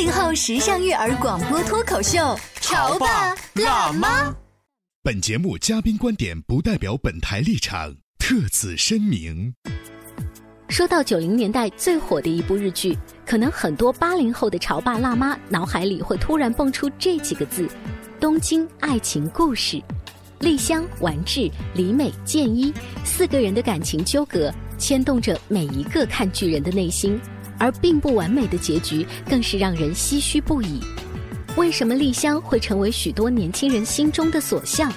[0.00, 4.34] 八零后时尚育儿广播脱口秀，潮爸辣妈。
[5.02, 9.52] 本节目嘉宾观点不代表本台立场，特此声明。
[10.70, 17.68] 说到九零年代最火的一部日剧，可能很多八零后的潮爸辣妈脑海里会突然蹦出这几个字：
[18.18, 19.82] 东京爱情故事。
[20.38, 22.72] 丽香、丸治、李美、健一
[23.04, 27.20] 四个人的感情纠葛，牵动着每一个看剧人的内心。
[27.60, 30.80] 而并不完美的结局，更是让人唏嘘不已。
[31.56, 34.92] 为什么丽香会成为许多年轻人心中的所向？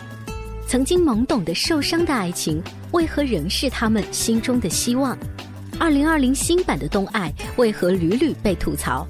[0.65, 5.15] 曾经懵懂的受伤的爱情，为何仍是他们心中的希望？
[5.77, 9.05] 二零二零新版的《冬爱》为何屡屡被吐槽？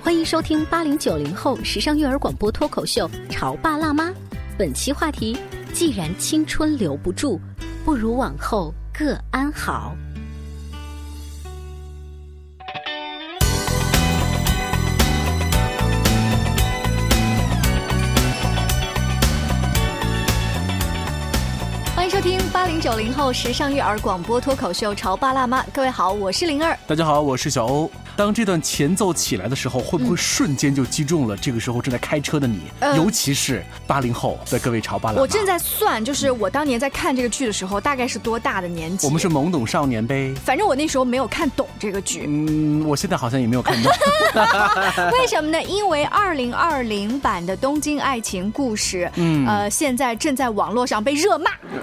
[0.00, 4.08] 欢迎收听八零九零后时尚育儿广播脱口秀《潮爸辣妈》。
[4.56, 5.36] 本期话题：
[5.72, 7.40] 既然青春留不住，
[7.84, 9.94] 不如往后各安好。
[22.24, 25.60] 听八零九零后时尚育儿广播脱口秀《潮爸辣妈》。
[25.74, 26.74] 各位好，我是灵儿。
[26.86, 27.90] 大家好，我是小欧。
[28.16, 32.60] 当这段前奏起来的时候，会不会瞬间就击中了这个时候正在开车的你？
[32.80, 35.22] 呃尤其是八零后的各位潮爸辣妈。
[35.22, 39.06] 我正在算，就是我当年在看这个剧的时候，大概是多大的年纪？
[39.06, 40.32] 我们是懵懂少年呗。
[40.44, 42.24] 反正我那时候没有看懂这个剧。
[42.26, 43.92] 嗯，我现在好像也没有看懂。
[45.12, 45.62] 为什么呢？
[45.64, 51.50] 因为二零二零版的《东京爱情故事》，嗯，呃，现在正在网络上被热骂，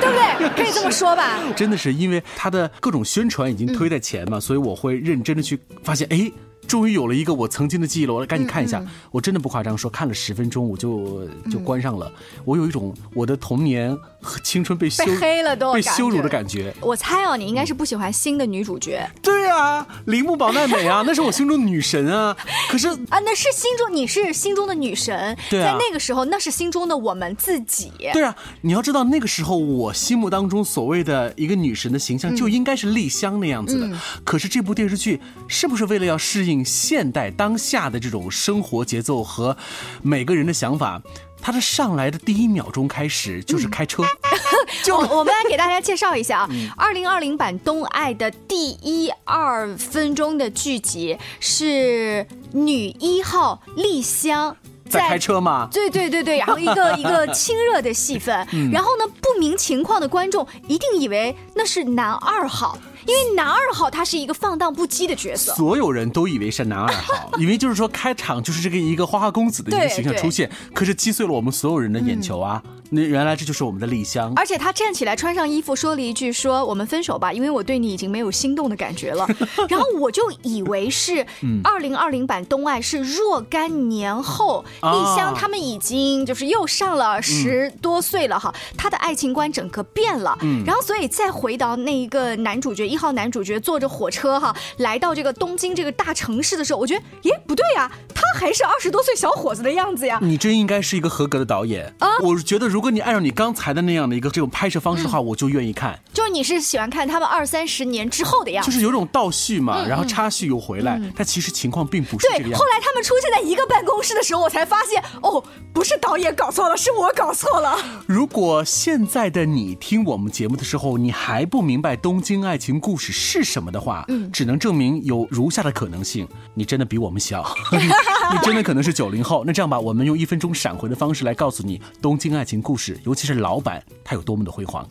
[0.00, 0.48] 对不对？
[0.56, 1.38] 可以这么说吧？
[1.56, 6.30] 真的是因为它的各种宣传已经推在前嘛，所以我会认真的去发现，哎。
[6.68, 8.80] 终于有了一个我曾经的记忆了，我来赶紧看一下。
[9.10, 12.12] 我真的不夸张，说看了十分钟我就就关上了。
[12.44, 16.74] 我有一种我的童年和青春被羞被黑了都被羞辱的感觉。
[16.80, 22.36] 我猜哦，你应该是不喜欢新的女主角对啊，铃木保奈美啊， 那是我心中的女神啊。
[22.68, 27.90] 可是啊，那是心中你是心中的女神，对啊在那个时候那是心中的我们自己。
[28.12, 33.98] 对啊，你要知道那个时候我心目当中所谓的一个女神的形象就应该是丽香那样子的。
[34.22, 39.56] 可是这部电视剧是不是为了要适应现代当下的这种生活节奏和
[40.02, 41.00] 每个人的想法？
[41.40, 44.02] 他的上来的第一秒钟开始就是开车，
[44.82, 54.56] 就 我们来给大家介绍一下啊，二零二零版《东爱》的第一二分钟的剧集是女一号丽香。
[54.90, 55.68] 在开车吗？
[55.70, 58.34] 对对对对，然后一个一个亲热的戏份，
[58.72, 62.76] 然后呢，不明情况的观众一定以为那是男二号，
[63.06, 65.54] 因为男二号他是一个放荡不羁的角色。
[65.54, 72.62] 所有人都以为是男二号， 以为就是说开场就是这个一个花花公子的一个形象出现，可是击碎了我们所有人的眼球啊！
[72.90, 74.32] 那原来这就是我们的丽香。
[74.34, 79.28] 而且他站起来穿上衣服说了一句说我们分手吧，因为我对你已经没有心动的感觉了。
[79.68, 81.26] 然后我就以为是
[81.62, 90.36] 二零二零版东爱是若干年后，啊丽香他们已经就是又上了十多岁了哈，他的爱情观整个变了。
[90.42, 100.18] 嗯然后所以再回到那一个男主角一号男主角坐着火车哈来到这个东京这个大城市的时候，我觉得耶不对呀，他还是二十多岁小伙子的样子呀。
[100.22, 102.08] 你真应该是一个合格的导演啊！
[102.20, 105.98] 我觉得，如果你按照你刚才的那样的一个这种拍摄方式的话，我就愿意看。
[106.12, 112.56] 就是你是喜欢看他们二三十年之后的样子，就是有种倒叙嘛，然后插叙又回来，但其实情况并不是这样子。
[112.56, 115.42] 后来他们出现在一个办公室的时候，我才发现，哦，
[115.72, 117.78] 不是导演搞错了，是我搞错了。
[118.06, 127.42] 如果现在的你听我们节目的时候，你还不明白东京爱情故事是什么的话，嗯只能证明有如下的可能性：你真的比我们小，
[127.72, 129.42] 你真的可能是九零后。
[129.46, 134.86] 那这样吧，我们用一分钟闪回的方式来告诉你东京爱情故事，尤其是老版，它有多么的辉煌。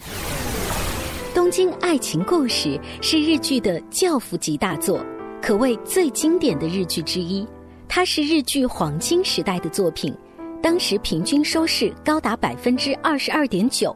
[1.36, 2.70] 《东京爱情故事》
[3.00, 5.06] 是日剧的教父级大作，
[5.40, 7.48] 可谓最经典的日剧之一。
[7.88, 10.14] 它是日剧黄金时代的作品，
[10.62, 13.96] 当时平均收视高达百分之二十二点九。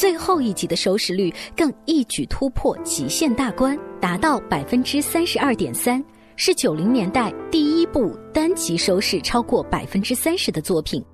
[0.00, 6.02] 最后一集的收视率更一举突破极限大关，达到百分之三十二点三，
[6.36, 11.04] 是九零年代第一部单集收视超过百分之三十的作品。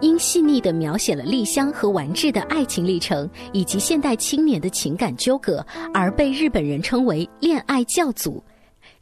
[0.00, 8.40] 因细腻地描写了丽香和丸治的爱情历程以及现代青年的情感纠葛，而被日本人称为“恋爱教祖”。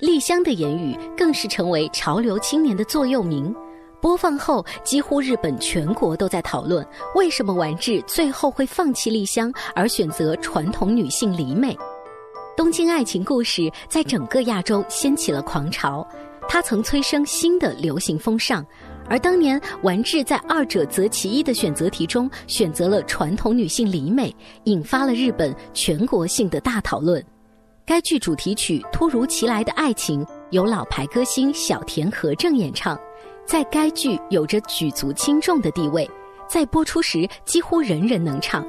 [0.01, 3.55] 丽香的言语更是成为潮流青年的座右铭。
[4.05, 11.75] 播放后，几乎日本全国都在讨论为什么丸治最后会放弃丽香，而选择传统女性里美。
[12.55, 16.07] 《东京爱情故事》在整个亚洲掀起了狂潮，
[16.47, 18.63] 它曾催生新的流行风尚。
[19.09, 27.25] 而当年丸治在二者择其一的选择题中选择了传统女性里美，引发了日本全国性的大讨论。
[27.87, 32.99] 该剧主题曲《突如其来的爱情》由老牌歌星小田和正演唱，
[33.47, 36.09] 在该剧有着举足轻重的地位，
[36.49, 38.67] 在播出时几乎人人能唱，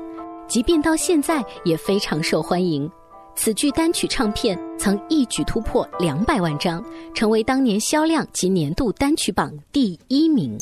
[0.47, 2.89] 即便到现在也非常受欢迎。
[3.35, 6.83] 此剧单曲唱片曾一举突破两百万张，
[7.13, 10.57] 成为当年销量及年度单曲榜第一名。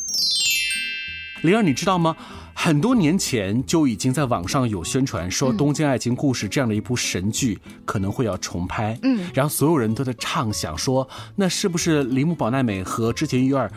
[1.43, 2.15] 灵儿，你知道吗？
[2.63, 11.05] 很多年前就已经在网上有宣传说《东京爱情故事》这样的一部神剧可能会要重拍，嗯，然后所有人都在畅想说，
[11.35, 13.69] 那是不是铃木保奈美和织田裕二，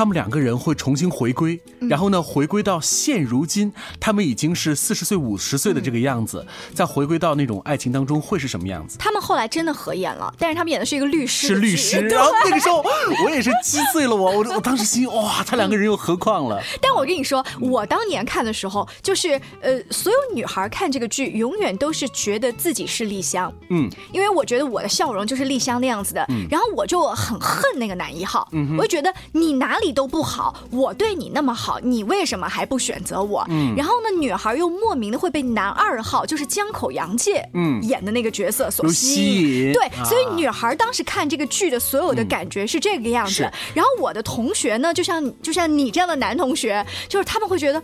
[0.00, 1.60] 他们两个人会重新回归？
[1.80, 3.70] 然后呢，回归到现如今，
[4.00, 8.96] 他们已经是四十岁、五十岁的这个样子，再回归到那种爱情当中会是什么样子？
[8.98, 11.98] 他们后来真的合演了，但是他们演的是一个律师，是律师。
[12.08, 12.82] 然后那个时候
[13.26, 16.58] 我也是击碎了我，我我 当时心哇，他两个人又何况了？
[16.80, 18.24] 但我跟你说，我当年。
[18.24, 28.48] 看的时候，就是呃，所有女孩看这个剧，永远都是觉得自己是丽香，嗯，因为我觉得我的笑容就是丽香那样子的，然后我就很恨那个男一号，
[28.78, 33.44] 我就觉得你哪里都不好，我对你那么好，你为什么还不选择我？
[33.48, 43.42] 嗯，然后呢，女孩又莫名的会被男二号，就是江口洋介，嗯，演的那个角色所吸引，对，所以女孩当时看这个剧的所有的感觉是这个样子。
[43.74, 47.82] 然后我的同学呢，就像就像你这样的男同学，就是他们会觉得。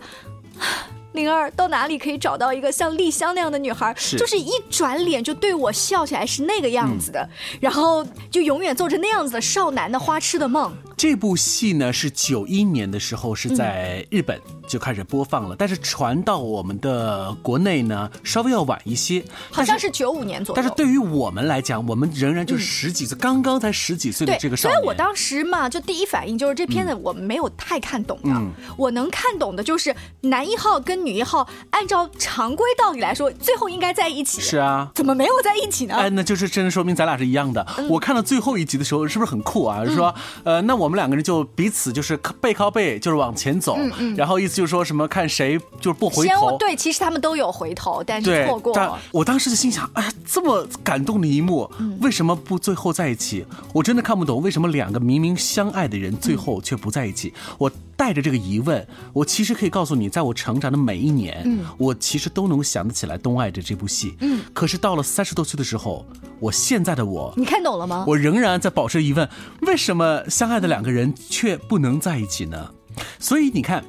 [1.13, 3.91] 灵儿到哪里可以找到一个像丽香那样的女孩？
[4.15, 7.27] 就是一转脸就对我笑起来是那个样子的，
[7.59, 10.71] 然后就永远做着那样子的少男的花痴的梦。
[10.97, 14.41] 这部戏呢是九一年的时候是在日本。
[14.67, 20.55] 就开始播放了，但是传到我们的国内呢，稍微要晚一些，好像是九五年左右。
[20.57, 24.75] 但是对于我们来讲，我们仍然就是十几岁，刚刚才十几岁的这个少年。
[24.75, 28.29] 所以我当时嘛，就第一反应就是这片子我没有太看懂的。
[28.77, 34.41] 我能看懂的就是男一号跟女一号，按照常规道理来说，最后应该在一起。
[34.41, 35.95] 是啊，怎么没有在一起呢？
[35.95, 37.65] 哎，那就是真的说明咱俩是一样的。
[37.89, 39.85] 我看到最后一集的时候，是不是很酷啊？
[39.85, 43.77] 就是说，呃，那我们两个人就彼此就是背靠背，就是往前走，
[44.17, 45.27] 然后意思就是说什么看。
[45.27, 46.57] 谁就是不回头？
[46.57, 48.97] 对，其实他们都有回头，但是错过了。
[49.11, 51.69] 我当时就心想，哎呀，这么感动的一幕，
[52.01, 53.45] 为什么不最后在一起？
[53.73, 57.33] 我真的看不懂，为什么两个明明相爱的人，最后却不在一起？
[57.57, 64.39] 我带着这个疑问，我其实可以告诉你，在我成长的每一年，嗯，我其实都能想得起来《东爱》的这部戏，嗯。
[64.53, 66.05] 可是到了三十多岁的时候，
[66.39, 68.05] 我现在的我，你看懂了吗？
[68.07, 69.27] 我仍然在保持疑问，
[69.61, 72.71] 为什么相爱的两个人却不能在一起呢？
[73.19, 73.83] 所以你看。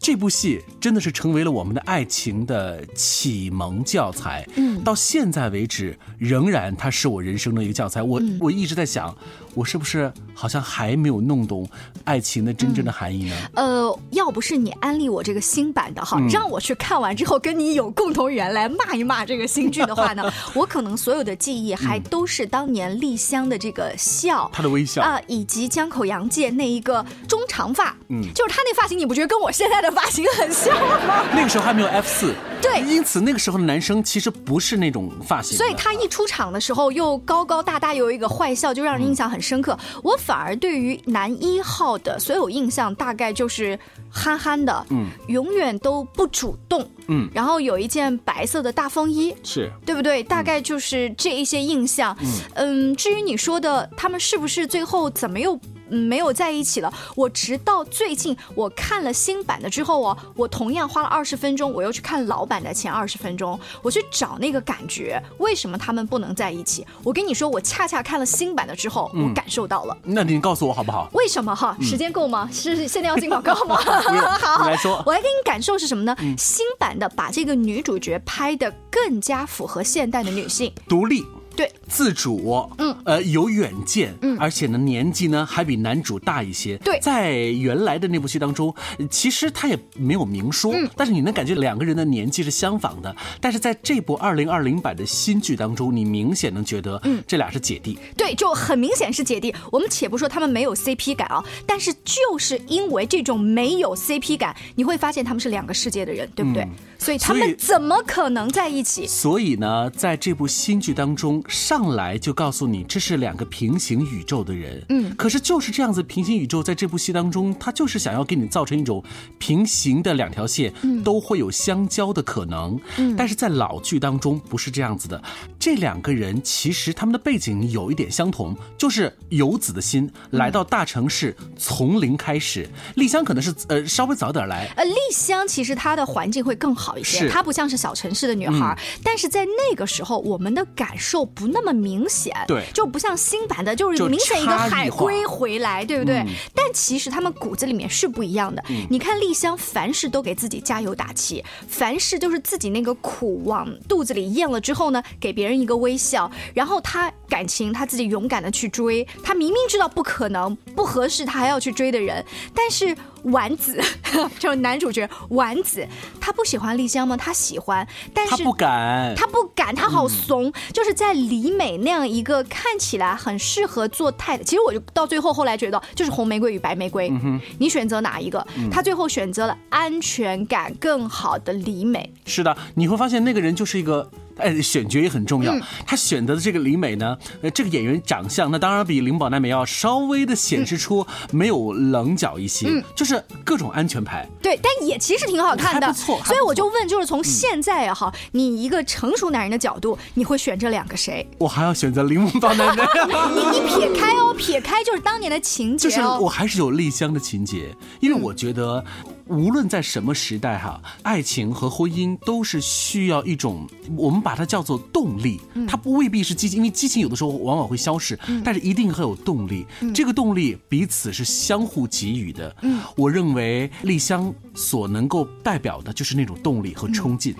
[0.00, 4.48] 这部戏真的是成为了我们的爱情的启蒙教材。
[4.54, 8.00] 嗯，到现在为止，仍然它是我人生的一个教材。
[8.00, 9.14] 我我一直在想。
[9.58, 11.68] 我是不是好像还没有弄懂
[12.04, 13.34] 爱情的真正的含义呢？
[13.54, 31.24] 呃，要不是你安利我这个新版的哈，让我去看完之后跟你有共同语言来骂一骂这个新剧的话呢， 我可能所有的记忆还都是当年丽香的这个笑，她的微笑啊，以及江口洋介那一个中长发，嗯，就是他那发型，你不觉得跟我现在的发型很像吗？
[31.34, 39.47] 那个时候还没有 F 四，对，因此那个时候的男生其实不是那种发型，所以他一出场的时候又高高大大，又有一个坏笑，就让人印象很深。
[39.48, 43.78] 深刻，我反而对于男一号的所有印象大概就是
[44.10, 50.22] 憨憨的，嗯，永远都不主动，嗯，然后有一件白色的大风衣，是对不对？
[50.22, 52.14] 大概就是这一些印象，
[52.54, 55.58] 嗯，至于你说的他们是不是最后怎么又？
[55.90, 56.92] 嗯，没有在一起了。
[57.14, 66.86] 我直到最近我看了新版的之后哦，我同样花了二十分钟，我又去看老版的前二十分钟，我去找那个感觉，为什么他们不能在一起？
[67.02, 69.96] 我跟你说，我恰恰看了新版的之后，我感受到了。
[70.02, 71.08] 那您告诉我好不好？
[71.12, 71.76] 为什么哈？
[71.80, 72.48] 时间够吗？
[72.52, 73.76] 是现在要进广告吗？
[74.40, 76.16] 好，来说，我来给你感受是什么呢？
[76.36, 81.24] 新版的把这个女主角拍的更加符合现代的女性，独立。
[81.58, 86.76] 对，自主，嗯，呃，有远见，嗯，而且呢，年纪呢还比男主大一些。
[86.84, 88.72] 对，在原来的那部戏当中，
[89.10, 93.12] 其实他也没有明说，但是你能感觉两个人的年纪是相仿的。
[93.40, 97.98] 但是在这部二零二零版的新剧当中，你明显能觉得，嗯，这俩是姐弟。
[98.16, 99.52] 对，就很明显是姐弟。
[99.72, 106.64] 我们且不说他们没有 CP 感啊，但是就是因为这种没有 CP 感，你会发现他们是两个世界的人，对不对？
[107.00, 109.08] 所以他们怎么可能在一起？
[109.08, 114.84] 所以呢，在这部新剧当中，上来就告诉你这是两个平行宇宙的人。
[114.90, 119.02] 嗯，可是就是这样子平行宇宙，在这部戏当中，他就是想要给你造成一种
[119.38, 122.78] 平行的两条线都会有相交的可能。
[122.98, 125.22] 嗯，但是在老剧当中不是这样子的。
[125.68, 132.66] 这两个人其实他们的背景有一点相同，就是游子的心来到大城市，从零开始。
[132.94, 134.66] 丽香可能是呃稍微早点来。
[134.76, 136.96] 呃，丽香其实她的环境会更好。
[136.96, 146.24] 一些，她不像是小城市的女孩，但是在那个时候，我们的感受不那么明显，对，就不像新版的，就是明显一个海归回来，对不对？
[146.54, 148.64] 但其实他们骨子里面是不一样的。
[148.88, 162.24] 你看丽香，凡事都给自己加油打气，凡事就是自己那个苦往肚子里咽了之后呢，给别人一个微笑，然后他感情他自己勇敢的去追，他明明知道不可能、不合适，他还要去追的人，
[162.54, 162.96] 但是。
[163.30, 163.80] 丸子
[164.38, 165.86] 就是男主角丸子，
[166.20, 167.16] 他不喜欢丽香吗？
[167.16, 170.52] 他喜欢，但是他不敢，他不敢，他好怂。
[170.72, 177.12] 就是在李美那样一个看起来很适合做太太，其实我就到最后后来觉得就是红玫瑰与白玫瑰，
[177.58, 178.46] 你选择哪一个？
[178.70, 182.12] 他最后选择了安全感更好的李美。
[182.26, 184.10] 是的，你会发现那个人就是一个。
[184.38, 185.52] 哎，选角也很重要。
[185.84, 194.28] 他选择的这个李美呢，呃，这个演员长相那当然比林宝奈美要稍微的显示出没有棱角一些，就是各种安全牌。
[194.42, 196.20] 对，但也其实挺好看的，不错。
[196.24, 201.26] 所以我就问，就是从现在也好，你一个成熟男人的角度，你会选这两个谁？
[201.38, 202.86] 我还要选择铃木大男人。
[203.34, 208.84] 你你撇开哦，撇开就是当年的情节，就是我还是有丽香的情节，因为我觉得。
[209.28, 213.66] 无论在什么时代哈，爱情和婚姻都是需要一种，
[213.96, 215.40] 我们把它叫做动力。
[215.68, 219.66] 它不未必是激情，因为激情有的时候往往会消逝，但是一定会有动力。
[219.94, 222.54] 这个动力彼此是相互给予的。
[222.96, 227.34] 我认为丽香所能够代表的就是那种动力和冲劲。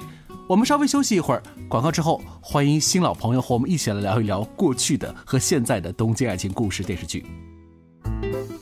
[0.46, 7.24] 我们稍微休息一会儿，广告之后，欢迎新老朋友和我们一起来聊一聊过去的和现在的东京爱情故事电视剧。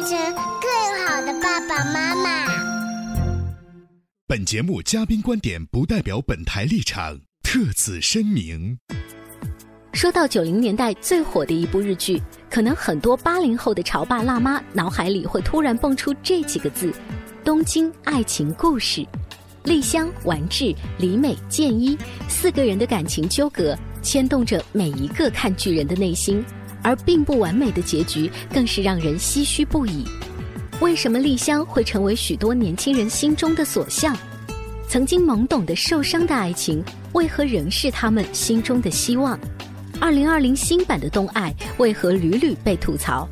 [0.00, 0.18] 变成。
[0.34, 2.46] 更好的爸爸妈妈。
[4.26, 8.78] 本节目嘉宾观点不代表本台立场，特此声明。
[9.92, 16.92] 说到九零年代最火的一部日剧，可能很多八零后的潮爸辣妈脑海里会突然蹦出这几个字：
[17.44, 19.06] 东京爱情故事。
[19.64, 26.42] 丽香、丸治、李美、健一四个人的感情纠葛，牵动着每一个看剧人的内心，
[26.82, 30.04] 而并不完美的结局，更是让人唏嘘不已。
[30.80, 34.16] 为什么丽香会成为许多年轻人心中的所向？
[34.88, 36.82] 曾经懵懂的受伤的爱情，
[37.12, 39.38] 为何仍是他们心中的希望？
[40.00, 43.28] 二零二零新版的《冬爱》为何屡屡被吐槽？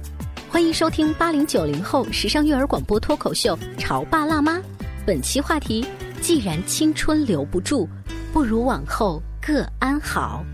[0.50, 4.59] 欢迎收听八零九零后时尚育儿广播脱口秀《潮爸辣妈》，
[5.07, 5.85] 本期话题：
[6.21, 7.88] 既然青春留不住，
[8.33, 10.45] 不如往后各安好。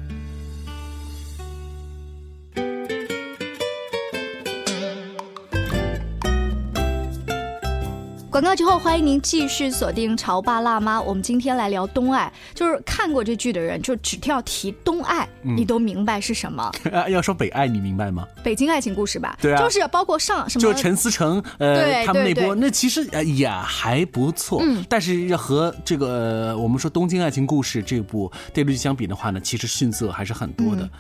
[8.35, 10.99] 广告之后，欢迎您继续锁定《潮爸辣妈》。
[11.05, 16.69] 我们今天来聊东爱，就是看过这剧的人，就只要提东爱，嗯你都明白是什么？
[16.93, 18.27] 啊 要说北爱，你明白吗？
[18.43, 19.39] 北京爱情故事吧？
[19.41, 26.09] 对啊就是包括上什么，就陈思诚，呃，他们那波那其实呃也还不错，嗯但是和这个、
[26.49, 30.91] 呃我们说《东京爱情故事》这部电视剧相比的话呢，其实逊色还是很多的，嗯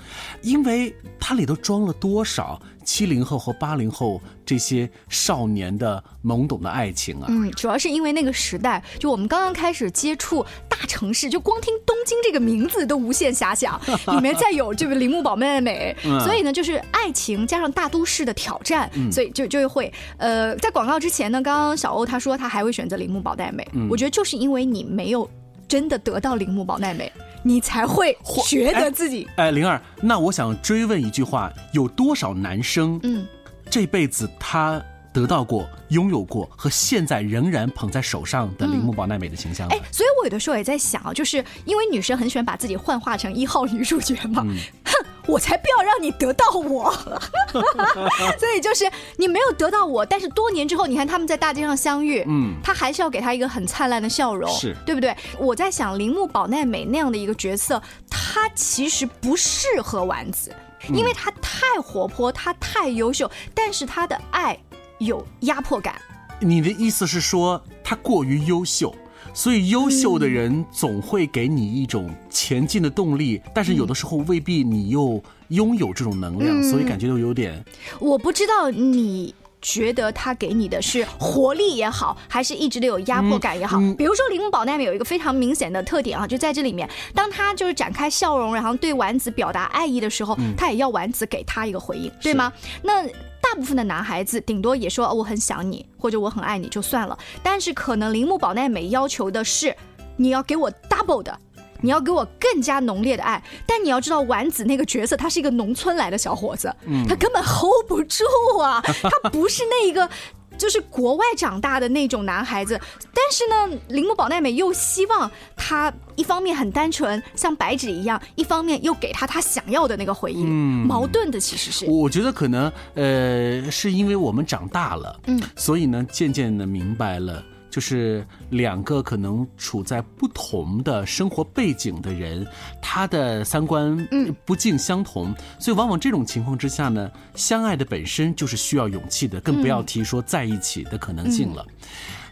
[0.42, 7.26] 因为它里头装了多少七零后和八零后这些少年的懵懂的爱情啊！
[7.28, 13.80] 嗯，主要是因为那个时代，就我们刚刚开始接触大城市，就光听东京这个名字都无限遐想，
[14.14, 16.20] 里面再有这个铃木保妹妹，嗯。
[16.20, 19.10] 所以呢，就是爱情加上大都市的挑战，嗯。
[19.10, 23.88] 所以就就会呃，在广告之前呢，刚刚小欧他说他还会选择铃木保奈美，嗯。
[23.90, 25.28] 我觉得就是因为你没有
[25.66, 27.10] 真的得到铃木保奈美，
[27.46, 28.16] 你才会
[28.48, 33.26] 觉得自己哎，灵儿，那我想追问一句话：有多少男生，嗯，
[33.70, 34.82] 这辈子他
[35.14, 39.75] 得到过、拥有过和现在仍然捧在手上的铃木保奈美的形象呢？
[39.75, 44.56] 哎，所以我有的时候也在想啊，就是因为女生很喜欢把自己幻化成一号女主角嘛，嗯。
[44.85, 44.92] 哼，
[45.26, 46.92] 我才不要让你得到我，
[48.38, 52.56] 所以就是你没有得到我，但是多年之后，你看他们在大街上相遇，嗯。
[52.62, 54.76] 他还是要给他一个很灿烂的笑容，是。
[54.85, 55.16] 对不对？
[55.38, 57.80] 我在想铃木保奈美那样的一个角色，
[58.11, 60.52] 她其实不适合丸子，
[60.88, 64.59] 嗯因为她太活泼，她太优秀，但是她的爱
[64.98, 65.94] 有压迫感。
[66.40, 68.94] 你的意思是说他过于优秀？
[69.32, 77.64] 所以优秀的人总会给你一种前进的动力，但是有的时候未必你又拥有这种能量，嗯所以感觉到有点
[77.98, 79.34] 我不知道你。
[79.66, 83.78] 觉得他给你的是活力也好，还是一直都有压迫感也好。
[83.96, 92.52] 比如说铃木保奈美有一个非常明显的特点啊，就在这里面，当他就是展开笑容，然后对丸子表达爱意的时候，嗯他也要丸子给他一个回应，对吗？
[92.82, 93.08] 那
[93.44, 99.76] 大部分的男孩子顶多也说、哦我很想你，或者我很爱你就算了，但是可能铃木保奈美要求的是
[100.16, 101.38] 你要给我 double 的。
[101.80, 108.24] 你要给我更加浓烈的爱，但你要知道，丸子那个角色，他是一个农村来的小伙子，嗯他根本 hold 不住
[108.58, 110.08] 啊，他不是那一个。
[110.56, 112.80] 就是国外长大的那种男孩子，
[113.12, 121.87] 但是呢，铃木保奈美又希望他一方面很单纯，像白纸一样，一方面又给他他想要的那个回应，嗯矛盾的其实是。
[121.87, 127.42] 我觉得可能呃，是因为我们长大了，嗯所以呢，渐渐的明白了。
[127.74, 132.46] 就是两个可能处在不同的生活背景的人，
[132.80, 141.66] 他的三观嗯不尽相同，所以往往这种情况之下呢，相爱的本身就是需要勇气的，更不要提说在一起的可能性了。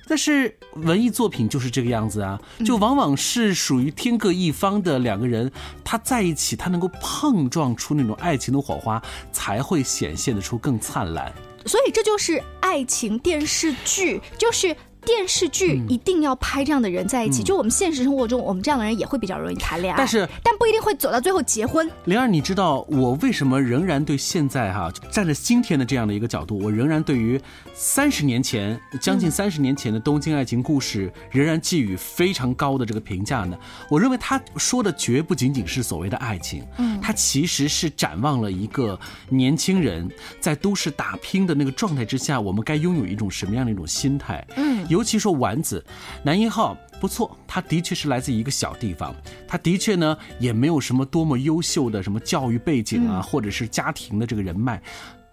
[0.07, 5.51] 但是文艺作品就是这个样子啊，就往往是属于天各一方的两个人，
[5.83, 9.03] 他在一起，他能够碰撞出那种爱情的火花，
[9.33, 11.33] 才会显现得出更灿烂。
[11.67, 14.77] 所以这就是爱情电视剧，就是。
[15.05, 21.89] 电视剧一定要拍这样的人在一起，嗯就我们现实生活中，我们这样的人也会比较容易谈恋爱，但是但不一定会走到最后结婚。
[22.05, 27.41] 灵儿，你知道我为什么仍然对现在哈、站在今天的这样的一个角度，我仍然对于
[27.75, 33.59] 三十年前将近三十年前的东京爱情故事仍然寄予非常高的这个评价呢？
[33.91, 40.09] 我认为他说的绝不仅仅是所谓的爱情，嗯他其实是展望了一个年轻人
[40.41, 44.47] 在都市打拼的那个状态之下，我们该拥有一种什么样的一种心态？
[44.57, 45.83] 嗯尤其说丸子，
[46.23, 49.15] 男一号不错，他的确是来自一个小地方，
[49.49, 54.81] 他的确呢也没有什么多么优秀的什么教育背景啊，嗯或者是家庭的这个人脉。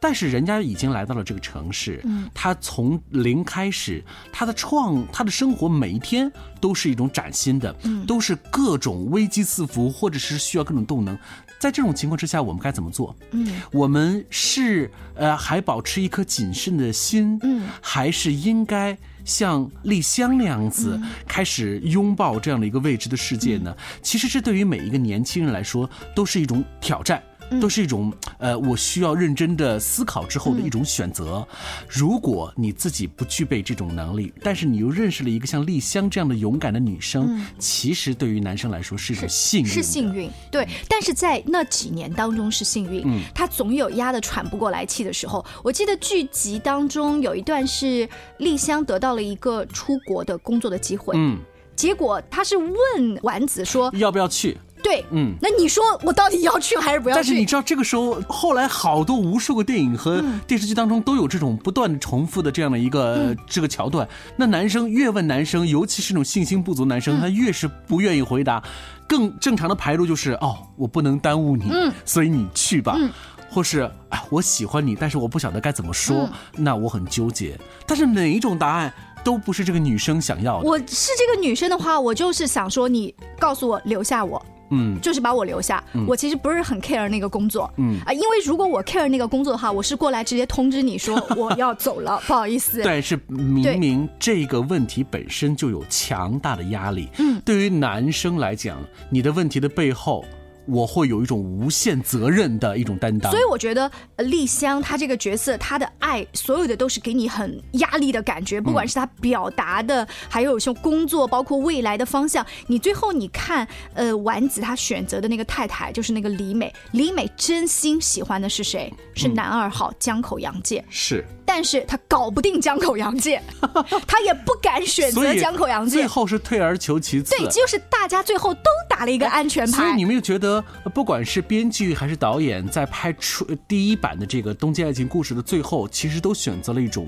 [0.02, 11.19] 但是人家已经来到了这个城市，嗯他从零开始，他的创，他的生活每一天都是一种崭新的，嗯都是各种危机四伏，或者是需要各种动能。
[11.60, 13.13] 在这种情况之下，我们该怎么做？
[13.32, 23.76] 嗯我们是呃还保持一颗谨慎的心，嗯，还是应该像丽香那样子开始拥抱这样的一个未知的世界呢？
[24.02, 27.22] 其实这对于每一个年轻人来说都是一种挑战。
[27.62, 31.46] 都是一种呃，我需要认真的思考之后的一种选择。
[31.88, 40.68] 如果你自己不具备这种能力，但是你又认识了一个像丽香这样的勇敢的女生，嗯其实对于男生来说是一种幸运的，是幸运，对。
[40.88, 45.46] 但是在那几年当中是幸运，嗯他总有压得喘不过来气的时候。
[45.64, 48.08] 我记得剧集当中有一段是
[48.38, 51.38] 丽香得到了一个出国的工作的机会，嗯，
[51.76, 54.58] 结果他是问丸子说要不要去？
[54.82, 57.18] 对，嗯那你说我到底要去还是不要去？
[57.18, 64.08] 但是你知道，这个时候后来好多无数个电影和电视剧当中都有这种不断重复的这样的一个、嗯这个桥段。
[64.36, 68.63] 那男生越问男生，尤其是那种信心不足男生，嗯他越是不愿意回答。
[69.08, 72.96] 更正常的排路就是哦，我不能耽误你，嗯所以你去吧。
[72.98, 73.10] 嗯
[73.52, 77.60] 或是哎，我喜欢你，但是我不晓得该怎么说，嗯那我很纠结。
[77.88, 80.70] 但是哪一种答案都不是这个女生想要的。
[80.70, 84.39] 我是这个女生的话，我就是想说，你告诉我留下我。
[84.72, 85.84] 嗯，就是把我留下。
[85.94, 92.82] 嗯我其实不是很 care 那个工作，嗯啊，因为如果我 care 那个工作的话，我是过来直接通知你说我要走了， 不好意思。
[92.84, 97.10] 但是明明这个问题本身就有强大的压力。
[97.20, 98.78] 嗯，对于男生来讲，
[99.10, 100.26] 你的问题的背后。
[100.70, 112.46] 我会有一种无限责任的一种担当，所以我觉得呃丽香她这个角色，她的爱所有的都是给你很压力的感觉，不管是她表达的，还有像工作，包括未来的方向。
[112.68, 118.94] 你最后你看，呃，丸子她选择的那个太太就是那个李美，李美真心喜欢的是谁？
[119.16, 120.84] 是男二号江口洋介。
[120.90, 121.26] 是。
[121.52, 123.42] 但是他搞不定江口洋介，
[124.06, 127.36] 他也不敢选择江口洋介，最后是退而求其次。
[127.36, 129.78] 对，就是大家最后都打了一个安全牌。
[129.78, 137.08] 所以你们又觉得，不管是编剧还是导演，在拍出第一版的这个《东京爱情故事》的最后，其实都选择了一种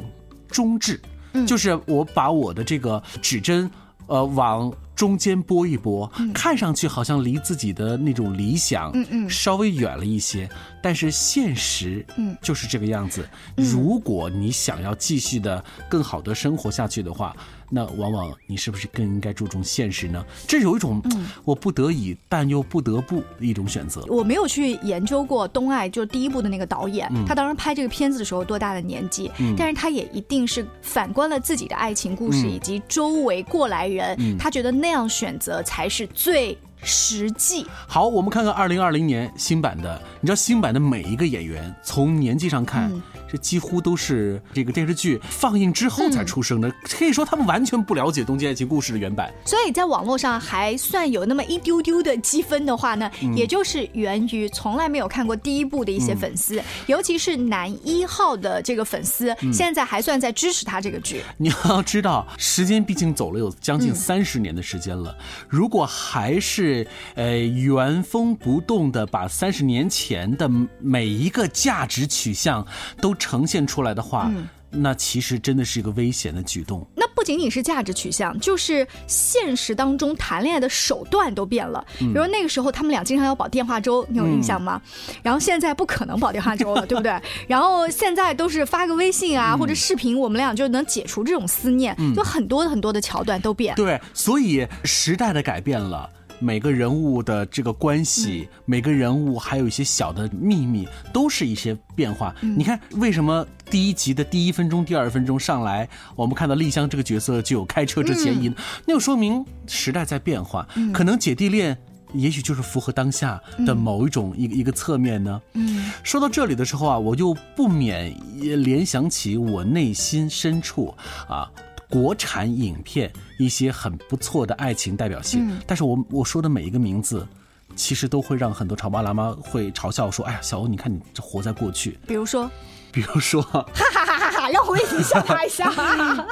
[0.50, 1.00] 中置，
[1.34, 3.70] 嗯、就是我把我的这个指针，
[4.08, 4.74] 呃，往。
[5.02, 10.48] 中间拨一拨，嗯、看上去好像离自己的那种理想，嗯嗯，稍微远了一些，
[10.80, 13.28] 但是现实，嗯，就是这个样子。
[13.58, 17.36] 嗯、如果你想要继续的更好的生活下去的话，
[17.72, 20.22] 那往往你是不是更应该注重现实呢？
[20.46, 21.02] 这有一种
[21.46, 24.04] 我不得已但又不得不的一种选择。
[24.10, 29.32] 我没有去研究过东爱，就第一部的那个导演，嗯、他当时拍这个片子的时候多大的年纪？
[29.40, 34.72] 嗯、但是他也一定是反观了自己的爱情故事以及周围过来人，嗯他觉得。
[34.82, 37.66] 那样选择才是最实际。
[37.88, 40.02] 好，我们看看二零二零年新版的。
[40.20, 46.68] 你知道新版的每一个演员，从年纪上看，嗯、这几乎都是这个电视剧放映之后才出生的。
[46.70, 49.34] 嗯、可以说他们完全不了解《东京爱情故事》的原版。
[49.46, 61.22] 所以在网络上还算有那么一丢丢的积分的话呢，嗯、也就是源于从来没有看过第一部的一些粉丝，嗯、尤其是男一号的这个粉丝，嗯、现在还算在支持他这个剧。
[61.38, 65.16] 你要知道，时间毕竟走了有将近嗯三十年的时间了，
[65.50, 66.71] 如果还是
[67.16, 67.52] 呃。
[67.62, 72.66] 原封不动的把三十年前的每一个价值取向
[73.00, 76.86] 都呈现出来的话，嗯、那其实真的是一个危险的举动。
[76.96, 81.86] 那不仅仅是价值取向，就是现实当中谈恋爱的手段都变了。
[82.00, 84.82] 嗯、比如那个时候他们俩经常要保电话粥，你有印象吗？
[85.10, 87.14] 嗯、然后现在不可能保电话粥了，对不对？
[87.48, 91.96] 然后现在都是发个微信啊、嗯、或者视频，我们俩就能解除这种思念。
[92.16, 93.76] 就很多很多的桥段都变。
[93.76, 96.10] 对，所以时代的改变了。
[96.42, 102.36] 每个人物的这个关系，嗯、每个人物还有一些小的秘密，都是一些变化。
[102.42, 108.50] 嗯、你看，为什么第一集的第一分钟、第二分钟上来，我们看到丽香这个角色就有开车之嫌疑？
[108.50, 108.56] 嗯、
[108.88, 111.78] 那就说明时代在变化，可能姐弟恋。
[112.14, 115.42] 也许就是符合当下的某一种一个、一个侧面呢。
[115.54, 120.94] 嗯，说到这里的时候啊，我就不免联想起我内心深处
[121.30, 121.50] 啊。
[121.92, 127.28] 国产影片一些很不错的爱情代表性，嗯、但是我我说的每一个名字，
[127.76, 132.50] 其实都会让很多潮爸辣妈会嘲笑说：“哎呀，小欧，你看你这活在过去。”比如说，
[132.92, 135.70] 比如说， 哈哈哈哈哈，让我为你笑他一下。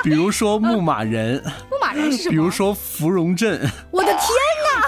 [0.02, 2.32] 比如说牧马人，牧马人是什么？
[2.32, 3.60] 比如说芙蓉镇，
[3.92, 4.30] 我的天哪！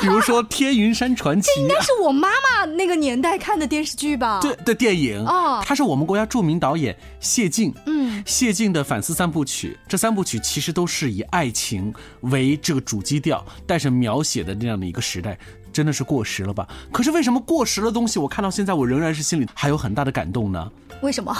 [0.01, 4.39] 比如说天云山传奇，这应该是我妈妈那个年代看的电视剧吧？
[4.41, 15.37] 对的电影哦，他是我们国家著名导演谢晋，嗯，谢晋的反思三部曲，这三部曲其实都是以爱情为这个主基调，但是描写的那样的一个时代。
[15.73, 16.67] 真的是过时了吧？
[16.91, 20.69] 可是为什么过时的东西，我看到现在，我仍然是心里还有很大的感动呢？
[21.01, 21.33] 为什么？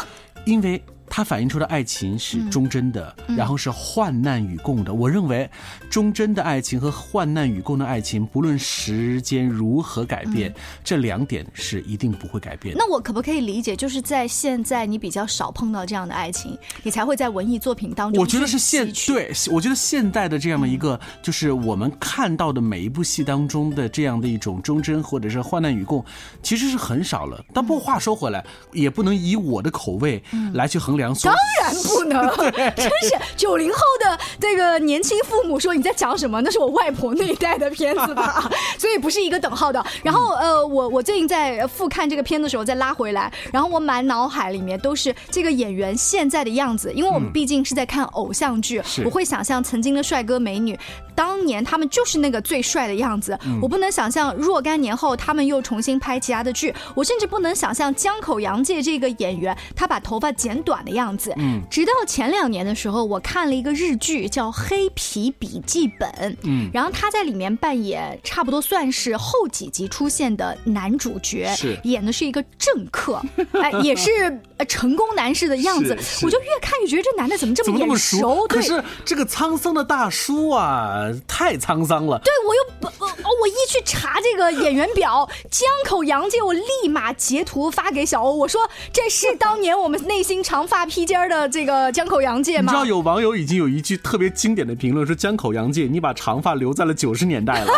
[0.46, 0.82] 因为
[1.14, 4.94] 它反映出的爱情是忠贞的，嗯、然后是患难与共的。
[4.94, 5.50] 我认为，
[5.90, 12.80] 忠贞的爱情和患难与共的爱情，不论时间如何改变，嗯、这两点是一定不会改变的。
[12.80, 18.22] 那我可不可以理解，就是在现在你比较少碰到这样的爱情，你才会在文艺作品当中？
[18.22, 26.06] 我觉得是现对，我觉得现代的这样的一个，嗯、就是我们看到的每一部戏当中的这样的一种忠贞或者是患难与共，
[26.42, 27.44] 其实是很少了。
[27.54, 31.01] 但不过话说回来，也不能以我的口味来去衡量。
[31.24, 32.28] 当然不能，
[32.76, 36.42] 真是九零后的这个年轻父母说你在讲什么？
[36.42, 39.84] 那是我外婆那一代的片子吧， 所以不是一个等号的。
[40.04, 50.78] 然后呃，我我最近在复看这个片的时候再拉回来，然后我满脑海里面都是这个演员现在的样子，因为我们毕竟是在看偶像剧，我会想象曾经的帅哥美女，
[51.16, 53.38] 当年他们就是那个最帅的样子。
[53.62, 60.91] 我不能想象若干年后他们又重新拍其他的剧，我甚至不能想象江口洋介这个演员他把头发剪短的。
[60.92, 61.34] 的样子。
[61.38, 66.10] 嗯直到前两年的时候，我看了一个日剧叫《黑皮笔记本》，
[66.44, 73.22] 嗯然后他在里面扮演差不多算是后几集出现的男主角，是演的是一个政客，
[73.54, 74.12] 哎，也是
[74.58, 78.46] 呃成功男士的样子我就越看越觉得这男的怎么这怎么眼熟？
[78.48, 78.58] 对。
[78.58, 82.20] 可是这个沧桑的大叔啊，太沧桑了。
[82.24, 92.64] 对，我又不，呃哦，我一去查这个演员表，江口洋介，我立马截图发给小欧，我说这是当年我们内心长发披肩儿的这个江口洋介吗？
[92.64, 97.72] 你知道有网友已经有一句特别经典的评论说：“江口洋介，你把长发留在了九十年代了。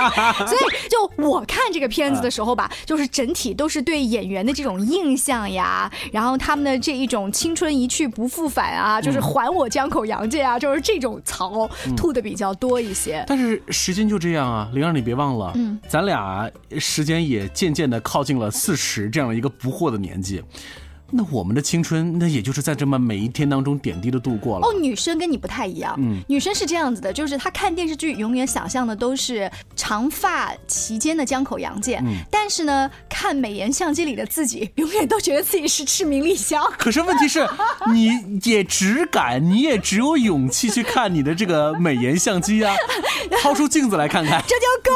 [0.46, 13.24] 所以就我看这个片子的时候吧，就是整体都是对演员的这种印象呀，然后他们的这一种青春一去不复返啊，就是还我江口洋介啊，就是这种槽吐的比较多一些”。
[13.28, 20.42] 但是时间就这样啊，灵儿，你别忘了，嗯咱俩时间也渐渐的靠近了四十这样的一个不惑的年纪。
[21.12, 24.66] 那我们的青春，那也就是在这么每一天当中点滴的度过了。
[24.66, 36.62] 哦，女生跟你不太一样，嗯女生是这样子的，就是她看电视剧永远想象的都是长发齐肩的江口洋介，嗯但是呢，看美颜相机里的自己，永远都觉得自己是赤名莉香。
[36.78, 37.48] 可是问题是，
[37.92, 42.74] 你也只敢，你也只有勇气去看你的这个美颜相机啊，
[43.42, 44.42] 掏出镜子来看看。
[44.46, 44.90] 这就够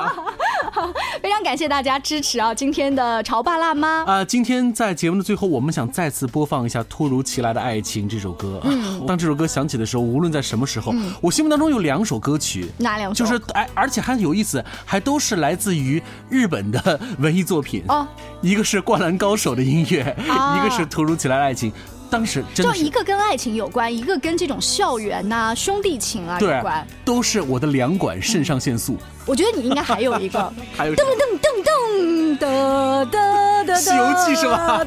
[0.00, 0.35] 了。
[1.22, 2.54] 非常感谢大家支持啊！
[2.54, 8.60] 今天的潮爸辣妈，啊、今天在节目的最后，我们想再次播放一下《突如其来的爱情》这首歌。
[8.64, 13.24] 嗯当这首歌响起的时候，无论在什么时候，嗯我心目当中有两首歌曲，哪两首？
[13.24, 17.84] 就是哎，而且还有意思，还都是来自于日本的文艺作品。
[17.88, 18.06] 哦，
[18.40, 21.70] 一个是《灌篮高手》的音乐，啊一个是《突如其来的爱情》。
[22.10, 28.96] 当时真就一个跟爱情有关，一个跟这种校园呐、兄弟情啊有关。，都是我的两管肾上腺素。
[29.24, 34.84] 我觉得你应该还有一个 还有噔噔噔噔的的的，西游记是吧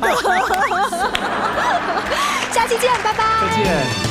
[2.52, 3.24] 下期见，拜拜。
[3.42, 4.09] 再见。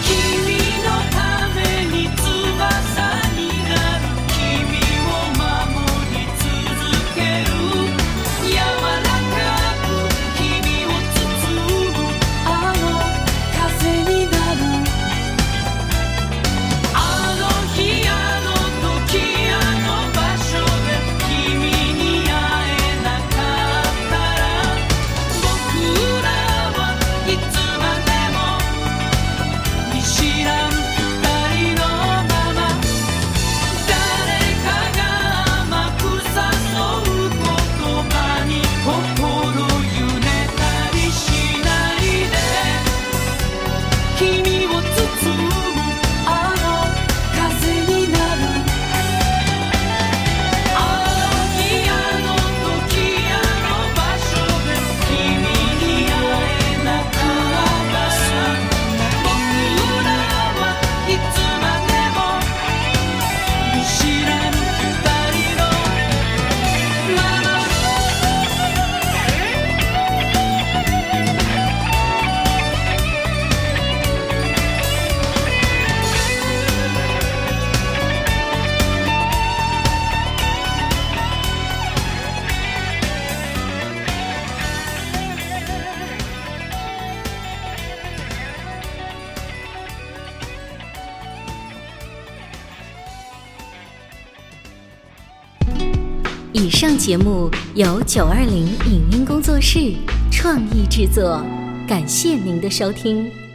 [97.08, 99.94] 节目由九二零影音工作室
[100.30, 101.42] 创意制作，
[101.86, 103.47] 感谢您的收听。